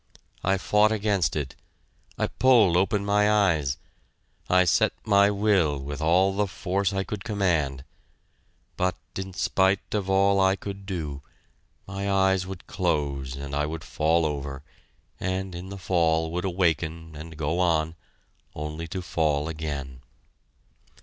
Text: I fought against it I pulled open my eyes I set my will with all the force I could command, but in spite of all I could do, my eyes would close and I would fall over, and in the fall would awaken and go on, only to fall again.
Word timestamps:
I 0.43 0.57
fought 0.57 0.91
against 0.91 1.35
it 1.35 1.55
I 2.17 2.25
pulled 2.25 2.75
open 2.75 3.05
my 3.05 3.29
eyes 3.29 3.77
I 4.49 4.63
set 4.65 4.93
my 5.05 5.29
will 5.29 5.77
with 5.77 6.01
all 6.01 6.33
the 6.35 6.47
force 6.47 6.91
I 6.91 7.03
could 7.03 7.23
command, 7.23 7.83
but 8.77 8.95
in 9.15 9.35
spite 9.35 9.93
of 9.93 10.09
all 10.09 10.39
I 10.39 10.55
could 10.55 10.87
do, 10.87 11.21
my 11.85 12.09
eyes 12.09 12.47
would 12.47 12.65
close 12.65 13.35
and 13.35 13.53
I 13.53 13.67
would 13.67 13.83
fall 13.83 14.25
over, 14.25 14.63
and 15.19 15.53
in 15.53 15.69
the 15.69 15.77
fall 15.77 16.31
would 16.31 16.45
awaken 16.45 17.15
and 17.15 17.37
go 17.37 17.59
on, 17.59 17.93
only 18.55 18.87
to 18.87 19.03
fall 19.03 19.47
again. 19.47 20.01